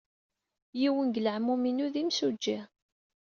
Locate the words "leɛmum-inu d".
1.21-1.95